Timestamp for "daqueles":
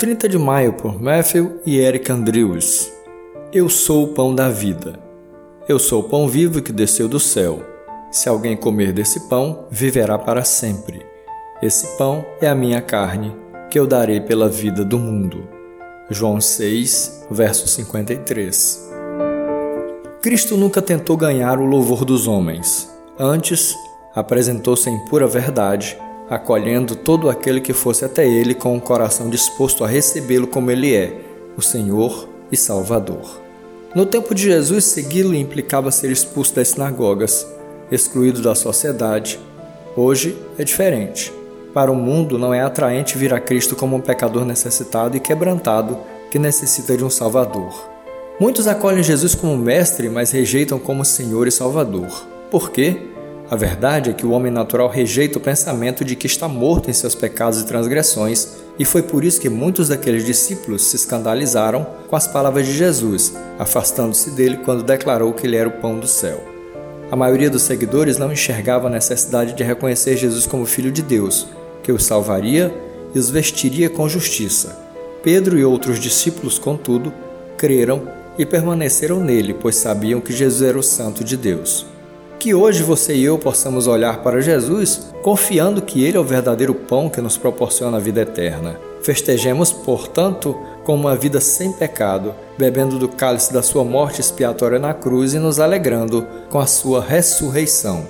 59.88-60.24